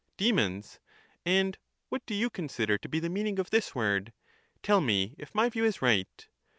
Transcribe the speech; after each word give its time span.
Demons! 0.17 0.79
And 1.27 1.59
what 1.89 2.03
do 2.07 2.15
you 2.15 2.31
consider 2.31 2.75
to 2.79 2.89
be 2.89 2.99
the 2.99 3.07
mean 3.07 3.27
ing 3.27 3.37
of 3.37 3.51
this 3.51 3.75
word? 3.75 4.13
Tell 4.63 4.81
me 4.81 5.13
if 5.19 5.35
my 5.35 5.47
view 5.47 5.63
is 5.63 5.83
right. 5.83 6.27